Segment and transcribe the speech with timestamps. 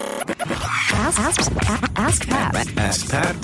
[0.00, 1.52] Ask, ask,
[1.96, 2.54] ask Pat.
[2.54, 3.40] AskPat.com.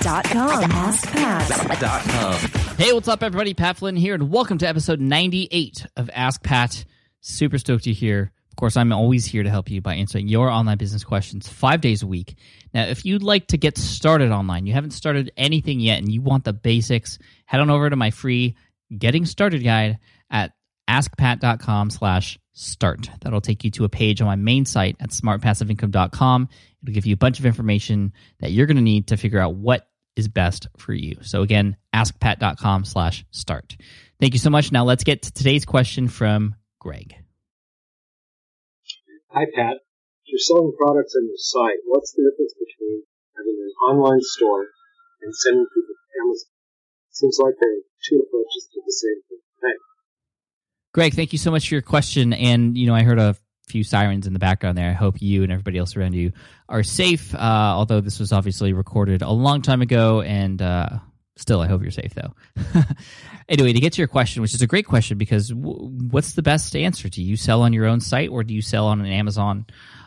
[0.00, 0.70] Dot com.
[0.70, 1.80] Ask Pat.
[1.80, 2.34] Dot com.
[2.78, 3.52] Hey, what's up, everybody?
[3.52, 6.84] Pat Flynn here, and welcome to episode 98 of Ask Pat.
[7.20, 8.32] Super stoked you're here.
[8.50, 11.80] Of course, I'm always here to help you by answering your online business questions five
[11.82, 12.36] days a week.
[12.72, 16.22] Now, if you'd like to get started online, you haven't started anything yet, and you
[16.22, 18.56] want the basics, head on over to my free
[18.96, 19.98] Getting Started guide
[20.30, 20.52] at
[20.94, 23.10] askpat.com slash start.
[23.20, 26.48] That'll take you to a page on my main site at smartpassiveincome.com.
[26.82, 29.54] It'll give you a bunch of information that you're going to need to figure out
[29.56, 31.16] what is best for you.
[31.22, 33.76] So again, askpat.com slash start.
[34.20, 34.70] Thank you so much.
[34.70, 37.16] Now let's get to today's question from Greg.
[39.30, 39.82] Hi, Pat.
[40.22, 43.02] If you're selling products on your site, what's the difference between
[43.34, 44.70] having an online store
[45.22, 46.54] and sending people to Amazon?
[47.10, 49.42] Seems like they're two approaches to the same thing.
[49.58, 49.93] Thanks.
[50.94, 52.32] Greg, thank you so much for your question.
[52.32, 53.34] And, you know, I heard a
[53.66, 54.88] few sirens in the background there.
[54.88, 56.30] I hope you and everybody else around you
[56.68, 60.20] are safe, uh, although this was obviously recorded a long time ago.
[60.20, 60.90] And uh,
[61.36, 62.32] still, I hope you're safe, though.
[63.48, 66.42] anyway, to get to your question, which is a great question because w- what's the
[66.42, 67.08] best answer?
[67.08, 69.66] Do you sell on your own site or do you sell on an Amazon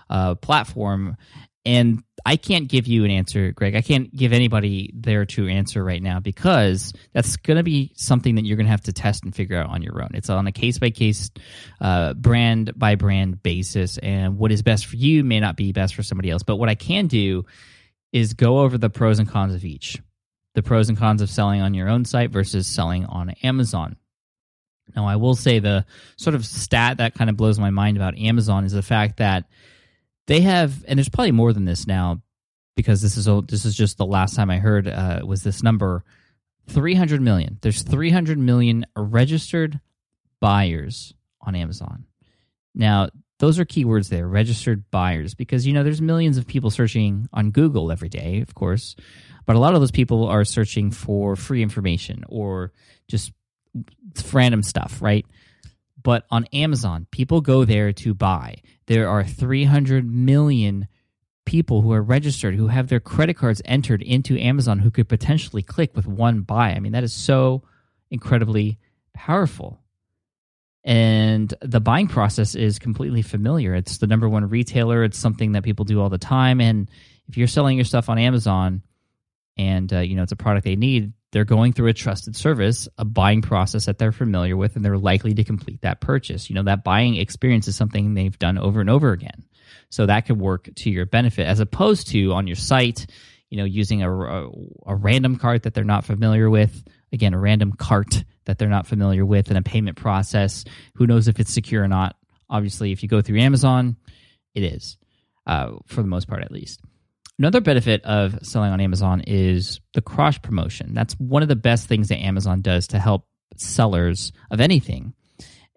[0.10, 1.18] uh, platform?
[1.68, 3.76] And I can't give you an answer, Greg.
[3.76, 8.36] I can't give anybody their true answer right now because that's going to be something
[8.36, 10.12] that you're going to have to test and figure out on your own.
[10.14, 11.30] It's on a case by case,
[11.82, 15.94] uh, brand by brand basis, and what is best for you may not be best
[15.94, 16.42] for somebody else.
[16.42, 17.44] But what I can do
[18.14, 20.02] is go over the pros and cons of each.
[20.56, 23.98] The pros and cons of selling on your own site versus selling on Amazon.
[24.96, 28.18] Now, I will say the sort of stat that kind of blows my mind about
[28.18, 29.50] Amazon is the fact that
[30.28, 32.22] they have, and there's probably more than this now,
[32.76, 36.04] because this is this is just the last time I heard uh, was this number,
[36.68, 37.58] 300 million.
[37.62, 39.80] There's 300 million registered
[40.40, 42.06] buyers on Amazon.
[42.76, 47.28] Now, those are keywords there, registered buyers, because you know there's millions of people searching
[47.34, 48.96] on Google every day, of course,
[49.46, 52.72] but a lot of those people are searching for free information or
[53.08, 53.32] just
[54.34, 55.26] random stuff, right?
[56.08, 58.62] But on Amazon, people go there to buy.
[58.86, 60.88] There are 300 million
[61.46, 65.62] people who are registered who have their credit cards entered into Amazon who could potentially
[65.62, 66.70] click with one buy.
[66.70, 67.64] I mean, that is so
[68.10, 68.78] incredibly
[69.14, 69.82] powerful.
[70.86, 73.76] And the buying process is completely familiar.
[73.76, 76.62] It's the number one retailer, it's something that people do all the time.
[76.62, 76.90] And
[77.28, 78.82] if you're selling your stuff on Amazon
[79.58, 82.88] and uh, you know it's a product they need, they're going through a trusted service,
[82.98, 86.50] a buying process that they're familiar with, and they're likely to complete that purchase.
[86.50, 89.44] You know, that buying experience is something they've done over and over again.
[89.90, 93.06] So that could work to your benefit as opposed to on your site,
[93.50, 94.50] you know, using a, a,
[94.86, 96.84] a random cart that they're not familiar with.
[97.12, 100.66] Again, a random cart that they're not familiar with and a payment process.
[100.96, 102.16] Who knows if it's secure or not?
[102.50, 103.98] Obviously, if you go through Amazon,
[104.54, 104.98] it is,
[105.46, 106.82] uh, for the most part at least.
[107.40, 110.94] Another benefit of selling on Amazon is the cross promotion.
[110.94, 115.14] That's one of the best things that Amazon does to help sellers of anything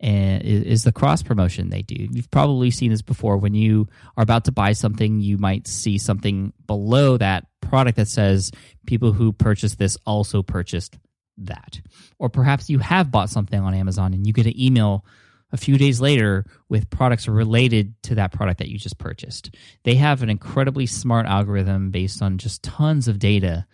[0.02, 2.08] eh, and is the cross promotion they do.
[2.10, 5.98] You've probably seen this before when you are about to buy something, you might see
[5.98, 8.50] something below that product that says
[8.86, 10.98] people who purchased this also purchased
[11.36, 11.80] that.
[12.18, 15.04] Or perhaps you have bought something on Amazon and you get an email
[15.52, 19.54] a few days later with products related to that product that you just purchased.
[19.84, 23.66] They have an incredibly smart algorithm based on just tons of data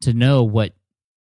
[0.00, 0.74] to know what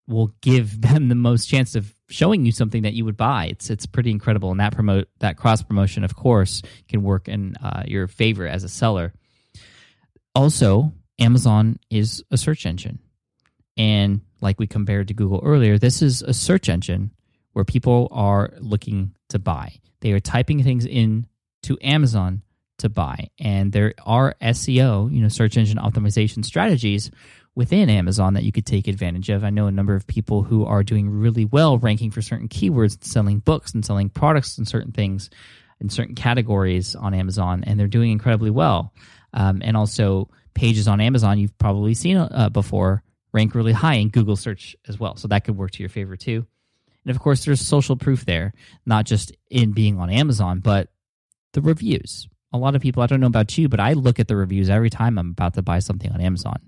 [0.07, 3.45] will give them the most chance of showing you something that you would buy.
[3.45, 7.55] It's it's pretty incredible, and that promote that cross promotion, of course, can work in
[7.57, 9.13] uh, your favor as a seller.
[10.35, 12.99] Also, Amazon is a search engine,
[13.77, 17.11] and like we compared to Google earlier, this is a search engine
[17.53, 19.73] where people are looking to buy.
[20.01, 21.27] They are typing things in
[21.63, 22.41] to Amazon
[22.79, 27.11] to buy, and there are SEO, you know, search engine optimization strategies
[27.53, 29.43] within Amazon that you could take advantage of.
[29.43, 33.03] I know a number of people who are doing really well ranking for certain keywords,
[33.03, 35.29] selling books and selling products and certain things
[35.79, 38.93] in certain categories on Amazon, and they're doing incredibly well.
[39.33, 43.03] Um, and also, pages on Amazon you've probably seen uh, before
[43.33, 45.15] rank really high in Google search as well.
[45.15, 46.45] So that could work to your favor too.
[47.05, 48.53] And of course, there's social proof there,
[48.85, 50.89] not just in being on Amazon, but
[51.53, 52.27] the reviews.
[52.53, 54.69] A lot of people, I don't know about you, but I look at the reviews
[54.69, 56.59] every time I'm about to buy something on Amazon.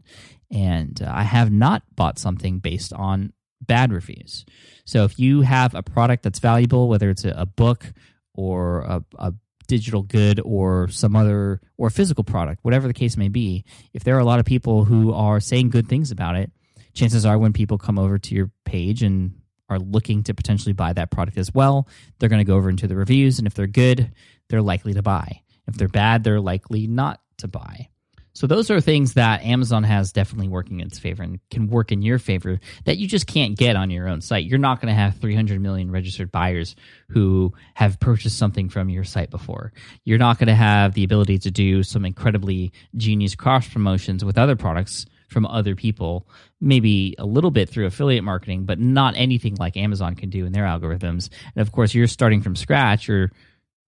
[0.50, 4.46] And uh, I have not bought something based on bad reviews.
[4.86, 7.92] So if you have a product that's valuable, whether it's a, a book
[8.34, 9.34] or a, a
[9.68, 14.16] digital good or some other or physical product, whatever the case may be, if there
[14.16, 16.52] are a lot of people who are saying good things about it,
[16.94, 19.34] chances are when people come over to your page and
[19.74, 21.88] are looking to potentially buy that product as well,
[22.20, 24.12] they're going to go over into the reviews, and if they're good,
[24.50, 25.42] they're likely to buy.
[25.68, 27.90] If they're bad, they're likely not to buy.
[28.36, 31.92] So those are things that Amazon has definitely working in its favor and can work
[31.92, 34.46] in your favor that you just can't get on your own site.
[34.46, 36.76] You're not going to have 300 million registered buyers
[37.10, 39.72] who have purchased something from your site before.
[40.04, 44.40] You're not going to have the ability to do some incredibly genius cross promotions with
[44.40, 46.28] other products from other people,
[46.62, 50.54] maybe a little bit through affiliate marketing, but not anything like Amazon can do in
[50.54, 51.30] their algorithms.
[51.56, 53.08] And of course, you're starting from scratch.
[53.08, 53.32] You're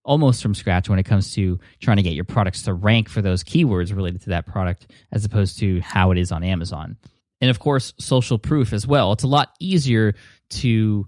[0.04, 3.22] almost from scratch when it comes to trying to get your products to rank for
[3.22, 6.98] those keywords related to that product as opposed to how it is on Amazon.
[7.42, 9.12] And of course, social proof as well.
[9.12, 10.16] It's a lot easier
[10.50, 11.08] to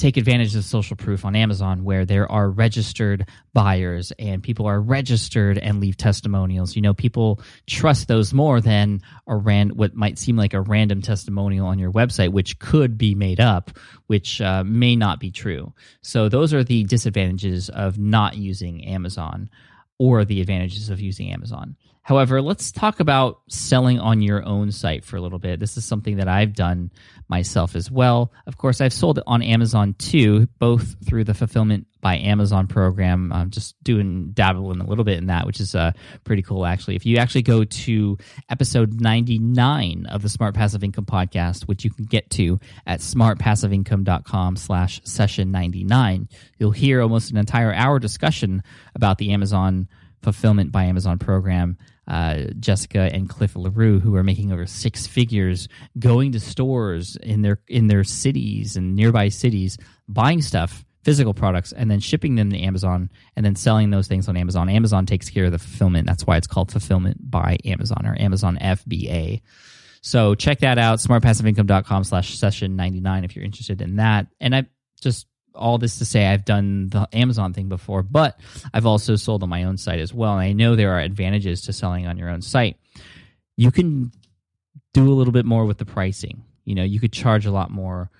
[0.00, 4.80] take advantage of social proof on Amazon where there are registered buyers and people are
[4.80, 6.74] registered and leave testimonials.
[6.74, 11.02] You know, people trust those more than a ran what might seem like a random
[11.02, 13.70] testimonial on your website, which could be made up,
[14.06, 15.72] which uh, may not be true.
[16.00, 19.50] So those are the disadvantages of not using Amazon
[19.98, 21.76] or the advantages of using Amazon.
[22.10, 25.60] However, let's talk about selling on your own site for a little bit.
[25.60, 26.90] This is something that I've done
[27.28, 28.32] myself as well.
[28.48, 33.32] Of course, I've sold it on Amazon too, both through the Fulfillment by Amazon program.
[33.32, 35.92] I'm just doing dabbling a little bit in that, which is uh,
[36.24, 36.96] pretty cool actually.
[36.96, 38.18] If you actually go to
[38.48, 42.58] episode 99 of the Smart Passive Income podcast, which you can get to
[42.88, 46.28] at smartpassiveincome.com slash session 99,
[46.58, 48.64] you'll hear almost an entire hour discussion
[48.96, 49.86] about the Amazon
[50.22, 51.78] Fulfillment by Amazon program
[52.10, 57.42] uh, Jessica and Cliff Larrew, who are making over six figures, going to stores in
[57.42, 59.78] their in their cities and nearby cities,
[60.08, 64.28] buying stuff, physical products, and then shipping them to Amazon, and then selling those things
[64.28, 64.68] on Amazon.
[64.68, 66.08] Amazon takes care of the fulfillment.
[66.08, 69.42] That's why it's called Fulfillment by Amazon or Amazon FBA.
[70.02, 74.26] So check that out, smartpassiveincome.com slash session 99 if you're interested in that.
[74.40, 74.66] And I
[75.00, 75.26] just
[75.60, 78.40] all this to say I've done the Amazon thing before, but
[78.72, 80.32] I've also sold on my own site as well.
[80.32, 82.76] And I know there are advantages to selling on your own site.
[83.56, 84.12] You can
[84.92, 86.42] do a little bit more with the pricing.
[86.64, 88.10] You know, you could charge a lot more.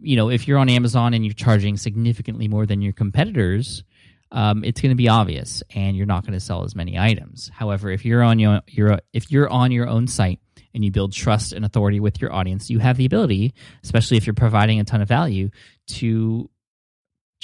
[0.00, 3.82] You know, if you're on Amazon and you're charging significantly more than your competitors,
[4.30, 7.50] um, it's going to be obvious, and you're not going to sell as many items.
[7.54, 10.40] However, if you're on your, your if you're on your own site
[10.74, 13.54] and you build trust and authority with your audience, you have the ability,
[13.84, 15.50] especially if you're providing a ton of value,
[15.86, 16.50] to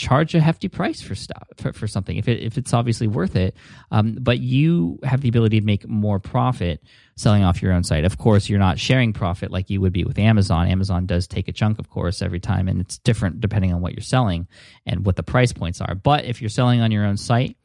[0.00, 3.36] charge a hefty price for stuff for, for something if it if it's obviously worth
[3.36, 3.54] it.
[3.90, 6.82] Um, but you have the ability to make more profit
[7.16, 8.06] selling off your own site.
[8.06, 10.68] Of course, you're not sharing profit like you would be with Amazon.
[10.68, 13.92] Amazon does take a chunk, of course, every time, and it's different depending on what
[13.92, 14.48] you're selling
[14.86, 15.94] and what the price points are.
[15.94, 17.58] But if you're selling on your own site,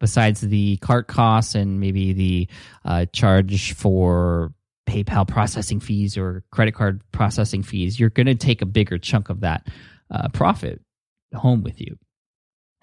[0.00, 2.48] besides the cart costs and maybe the
[2.84, 4.52] uh, charge for
[4.88, 9.28] PayPal processing fees or credit card processing fees, you're going to take a bigger chunk
[9.28, 9.68] of that
[10.10, 10.80] uh, profit
[11.36, 11.96] home with you.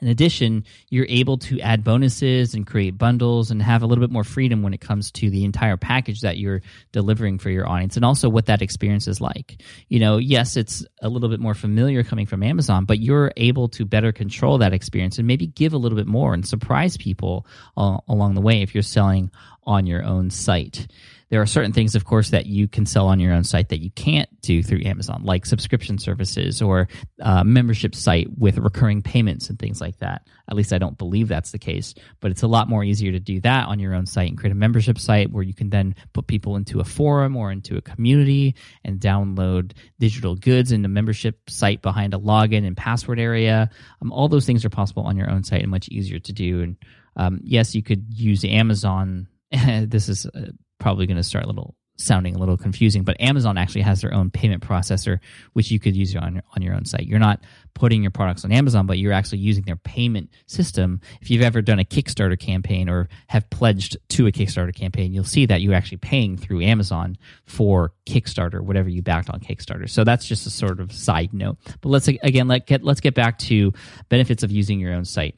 [0.03, 4.11] In addition, you're able to add bonuses and create bundles and have a little bit
[4.11, 6.61] more freedom when it comes to the entire package that you're
[6.91, 9.61] delivering for your audience and also what that experience is like.
[9.87, 13.69] You know, yes, it's a little bit more familiar coming from Amazon, but you're able
[13.69, 17.47] to better control that experience and maybe give a little bit more and surprise people
[17.77, 19.31] uh, along the way if you're selling
[19.63, 20.87] on your own site.
[21.33, 23.81] There are certain things, of course, that you can sell on your own site that
[23.81, 26.87] you can't do through Amazon, like subscription services or
[27.23, 30.27] uh, membership site with recurring payments and things like that.
[30.47, 33.19] At least I don't believe that's the case, but it's a lot more easier to
[33.19, 35.95] do that on your own site and create a membership site where you can then
[36.13, 38.53] put people into a forum or into a community
[38.83, 43.71] and download digital goods in the membership site behind a login and password area.
[44.03, 46.61] Um, all those things are possible on your own site and much easier to do.
[46.61, 46.77] And
[47.15, 49.29] um, yes, you could use Amazon.
[49.51, 50.51] this is uh,
[50.83, 54.13] probably going to start a little sounding a little confusing, but Amazon actually has their
[54.13, 55.19] own payment processor,
[55.53, 57.05] which you could use on your, on your own site.
[57.05, 57.39] You're not
[57.73, 60.99] putting your products on Amazon, but you're actually using their payment system.
[61.21, 65.23] If you've ever done a Kickstarter campaign or have pledged to a Kickstarter campaign, you'll
[65.23, 69.89] see that you're actually paying through Amazon for Kickstarter, whatever you backed on Kickstarter.
[69.89, 71.57] So that's just a sort of side note.
[71.81, 73.71] But let's again let get let's get back to
[74.09, 75.35] benefits of using your own site.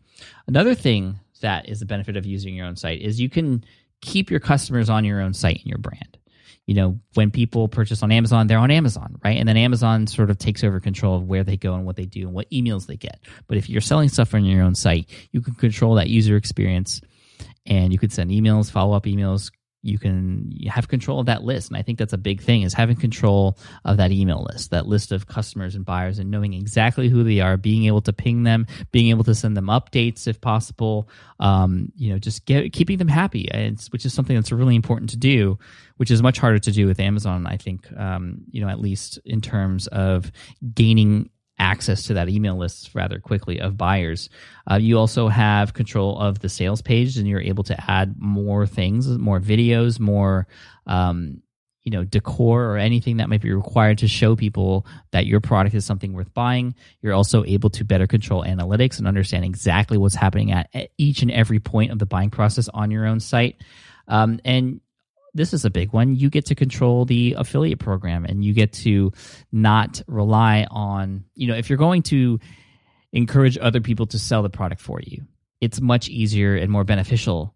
[0.48, 3.64] Another thing that is the benefit of using your own site is you can
[4.06, 6.18] keep your customers on your own site and your brand.
[6.68, 9.38] You know, when people purchase on Amazon, they're on Amazon, right?
[9.38, 12.06] And then Amazon sort of takes over control of where they go and what they
[12.06, 13.20] do and what emails they get.
[13.48, 17.02] But if you're selling stuff on your own site, you can control that user experience
[17.68, 19.52] and you could send emails, follow up emails,
[19.86, 21.70] you can have control of that list.
[21.70, 24.88] And i think that's a big thing is having control of that email list that
[24.88, 28.44] list of customers and buyers and knowing exactly who they are being able to ping
[28.44, 31.08] them being able to send them updates if possible
[31.40, 33.50] um, you know just get, keeping them happy.
[33.92, 35.60] Which is something that's really important to do
[35.98, 39.20] which is much harder to do with amazon i think um, you know at least
[39.26, 40.32] in terms of
[40.74, 44.30] gaining access to that email list rather quickly of buyers.
[44.70, 48.68] Uh, you also have control of the sales page, and you're able to add more
[48.68, 50.48] things, more videos, more
[50.86, 51.42] um,
[51.86, 55.76] you know decor or anything that might be required to show people that your product
[55.76, 60.16] is something worth buying you're also able to better control analytics and understand exactly what's
[60.16, 63.62] happening at each and every point of the buying process on your own site
[64.08, 64.82] um, and
[65.36, 68.74] this is a big one you get to control the affiliate program and you get
[68.74, 69.12] to
[69.52, 72.40] not rely on you know if you're going to
[73.14, 75.22] encourage other people to sell the product for you
[75.62, 77.56] it's much easier and more beneficial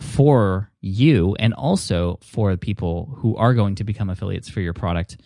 [0.00, 4.72] for you and also for the people who are going to become affiliates for your
[4.72, 5.16] product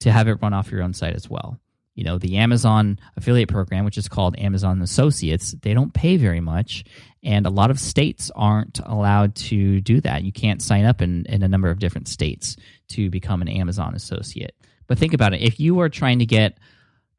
[0.00, 1.58] to have it run off your own site as well.
[1.94, 6.40] You know, the Amazon affiliate program, which is called Amazon Associates, they don't pay very
[6.40, 6.84] much.
[7.22, 10.22] And a lot of states aren't allowed to do that.
[10.22, 12.56] You can't sign up in, in a number of different states
[12.88, 14.54] to become an Amazon associate.
[14.86, 16.58] But think about it if you are trying to get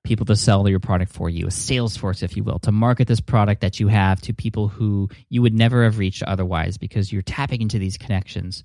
[0.03, 3.07] people to sell your product for you, a sales force, if you will, to market
[3.07, 7.11] this product that you have to people who you would never have reached otherwise because
[7.11, 8.63] you're tapping into these connections.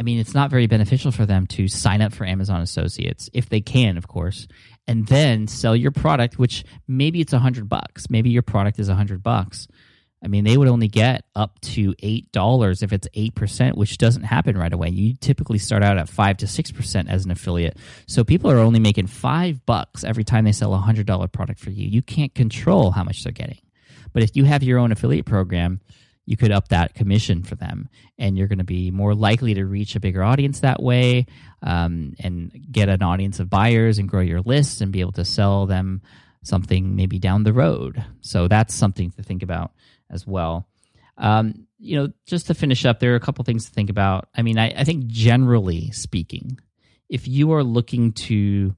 [0.00, 3.50] I mean, it's not very beneficial for them to sign up for Amazon Associates if
[3.50, 4.48] they can, of course,
[4.86, 8.08] and then sell your product, which maybe it's a hundred bucks.
[8.08, 9.68] Maybe your product is a hundred bucks
[10.22, 13.96] I mean, they would only get up to eight dollars if it's eight percent, which
[13.96, 14.90] doesn't happen right away.
[14.90, 17.78] You typically start out at five to six percent as an affiliate.
[18.06, 21.60] So people are only making five bucks every time they sell a hundred dollar product
[21.60, 21.88] for you.
[21.88, 23.60] You can't control how much they're getting.
[24.12, 25.80] But if you have your own affiliate program,
[26.30, 29.64] you could up that commission for them, and you're going to be more likely to
[29.64, 31.26] reach a bigger audience that way,
[31.60, 35.24] um, and get an audience of buyers and grow your list and be able to
[35.24, 36.00] sell them
[36.44, 38.04] something maybe down the road.
[38.20, 39.72] So that's something to think about
[40.08, 40.68] as well.
[41.18, 44.28] Um, you know, just to finish up, there are a couple things to think about.
[44.32, 46.60] I mean, I, I think generally speaking,
[47.08, 48.76] if you are looking to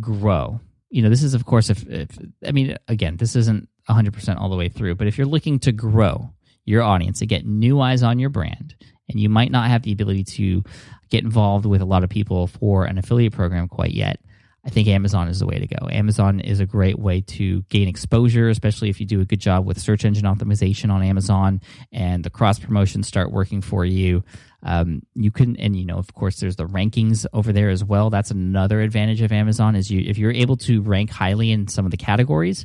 [0.00, 0.60] grow,
[0.90, 2.10] you know, this is of course if, if
[2.46, 5.72] I mean, again, this isn't 100% all the way through, but if you're looking to
[5.72, 8.74] grow your audience and get new eyes on your brand,
[9.08, 10.62] and you might not have the ability to
[11.10, 14.18] get involved with a lot of people for an affiliate program quite yet,
[14.66, 15.88] I think Amazon is the way to go.
[15.90, 19.66] Amazon is a great way to gain exposure, especially if you do a good job
[19.66, 21.60] with search engine optimization on Amazon
[21.92, 24.24] and the cross promotions start working for you.
[24.64, 28.10] Um, you can, and you know, of course, there's the rankings over there as well.
[28.10, 31.84] That's another advantage of Amazon is you if you're able to rank highly in some
[31.84, 32.64] of the categories,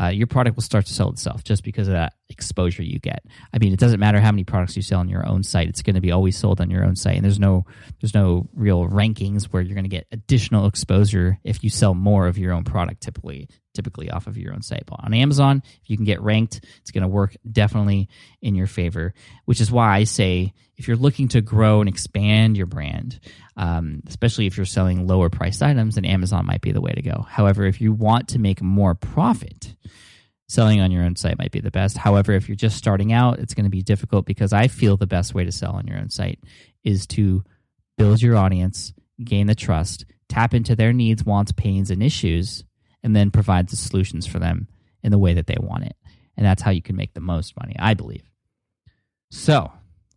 [0.00, 3.24] uh, your product will start to sell itself just because of that exposure you get.
[3.52, 5.82] I mean, it doesn't matter how many products you sell on your own site; it's
[5.82, 7.66] going to be always sold on your own site, and there's no
[8.00, 12.28] there's no real rankings where you're going to get additional exposure if you sell more
[12.28, 13.00] of your own product.
[13.00, 14.84] Typically, typically off of your own site.
[14.86, 18.08] But on Amazon, if you can get ranked, it's going to work definitely
[18.42, 19.14] in your favor.
[19.44, 23.20] Which is why I say if you're looking to grow and expand your brand,
[23.56, 27.02] um, especially if you're selling lower priced items, then Amazon might be the way to
[27.02, 27.26] go.
[27.28, 29.74] However, if you want to make more profit,
[30.48, 31.96] selling on your own site might be the best.
[31.96, 35.06] However, if you're just starting out, it's going to be difficult because I feel the
[35.06, 36.40] best way to sell on your own site
[36.82, 37.44] is to
[37.96, 42.64] build your audience, gain the trust, tap into their needs, wants, pains, and issues,
[43.02, 44.68] and then provide the solutions for them
[45.02, 45.96] in the way that they want it.
[46.36, 48.24] And that's how you can make the most money, I believe.
[49.30, 49.72] So,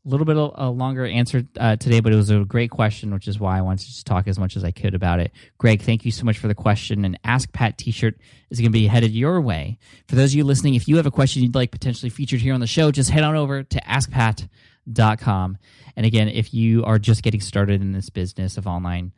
[0.05, 3.13] a little bit of a longer answer uh, today, but it was a great question,
[3.13, 5.31] which is why I wanted to just talk as much as I could about it.
[5.57, 7.05] Greg, thank you so much for the question.
[7.05, 8.17] And Ask Pat t shirt
[8.49, 9.77] is going to be headed your way.
[10.07, 12.53] For those of you listening, if you have a question you'd like potentially featured here
[12.53, 15.57] on the show, just head on over to askpat.com.
[15.95, 19.13] And again, if you are just getting started in this business of online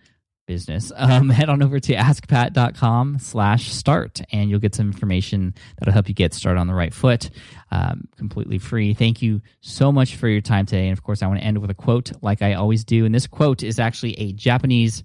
[0.46, 5.94] business, um, head on over to askpat.com slash start and you'll get some information that'll
[5.94, 7.30] help you get started on the right foot
[7.72, 8.94] um, completely free.
[8.94, 10.88] Thank you so much for your time today.
[10.88, 13.06] And of course, I want to end with a quote like I always do.
[13.06, 15.04] And this quote is actually a Japanese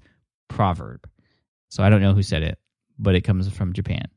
[0.49, 1.09] proverb.
[1.69, 2.59] So I don't know who said it,
[2.99, 4.09] but it comes from Japan.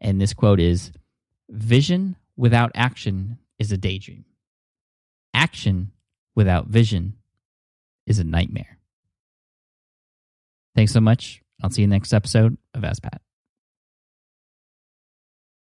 [0.00, 0.92] And this quote is
[1.50, 4.24] Vision without action is a daydream.
[5.34, 5.92] Action
[6.34, 7.14] without vision
[8.06, 8.79] is a nightmare.
[10.74, 11.40] Thanks so much.
[11.62, 13.20] I'll see you next episode of Ask Pat.